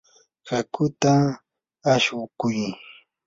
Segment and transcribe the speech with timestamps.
[0.49, 1.11] hakuta
[1.93, 2.59] aqshukuy.